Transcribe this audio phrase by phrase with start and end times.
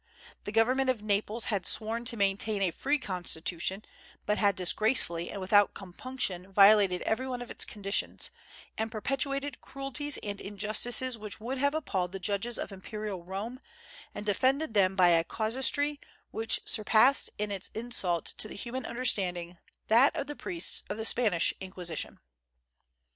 [0.45, 3.85] The government of Naples had sworn to maintain a free constitution,
[4.25, 8.31] but had disgracefully and without compunction violated every one of its conditions,
[8.79, 13.59] and perpetrated cruelties and injustices which would have appalled the judges of imperial Rome,
[14.15, 15.99] and defended them by a casuistry
[16.31, 21.05] which surpassed in its insult to the human understanding that of the priests of the
[21.05, 22.19] Spanish Inquisition.